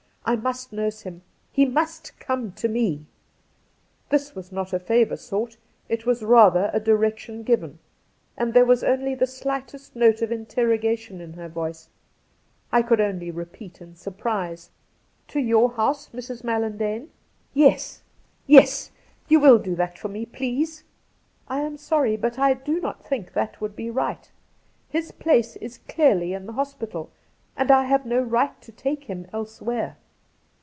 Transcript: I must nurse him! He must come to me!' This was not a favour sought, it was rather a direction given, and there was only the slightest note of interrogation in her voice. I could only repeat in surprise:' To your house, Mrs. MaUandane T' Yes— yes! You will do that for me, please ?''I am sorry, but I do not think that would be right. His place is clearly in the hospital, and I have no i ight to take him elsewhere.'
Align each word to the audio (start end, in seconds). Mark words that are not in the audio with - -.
I 0.23 0.35
must 0.37 0.71
nurse 0.71 1.01
him! 1.01 1.23
He 1.51 1.65
must 1.65 2.17
come 2.19 2.51
to 2.53 2.69
me!' 2.69 3.05
This 4.11 4.33
was 4.35 4.49
not 4.51 4.71
a 4.71 4.79
favour 4.79 5.17
sought, 5.17 5.57
it 5.89 6.05
was 6.05 6.23
rather 6.23 6.69
a 6.73 6.79
direction 6.79 7.41
given, 7.43 7.79
and 8.37 8.53
there 8.53 8.63
was 8.63 8.81
only 8.83 9.13
the 9.15 9.25
slightest 9.27 9.93
note 9.95 10.21
of 10.21 10.31
interrogation 10.31 11.19
in 11.21 11.33
her 11.33 11.49
voice. 11.49 11.89
I 12.71 12.81
could 12.83 13.01
only 13.01 13.29
repeat 13.31 13.81
in 13.81 13.95
surprise:' 13.95 14.69
To 15.29 15.39
your 15.39 15.71
house, 15.71 16.09
Mrs. 16.13 16.43
MaUandane 16.43 17.05
T' 17.07 17.11
Yes— 17.55 18.01
yes! 18.47 18.91
You 19.27 19.39
will 19.39 19.57
do 19.57 19.75
that 19.75 19.97
for 19.97 20.07
me, 20.07 20.25
please 20.27 20.83
?''I 21.49 21.59
am 21.61 21.77
sorry, 21.77 22.15
but 22.15 22.37
I 22.39 22.53
do 22.53 22.79
not 22.79 23.03
think 23.03 23.33
that 23.33 23.59
would 23.59 23.75
be 23.75 23.89
right. 23.89 24.31
His 24.87 25.11
place 25.11 25.55
is 25.57 25.79
clearly 25.89 26.31
in 26.31 26.45
the 26.45 26.53
hospital, 26.53 27.11
and 27.57 27.69
I 27.71 27.83
have 27.85 28.05
no 28.05 28.23
i 28.35 28.43
ight 28.45 28.61
to 28.61 28.71
take 28.71 29.05
him 29.05 29.25
elsewhere.' 29.33 29.97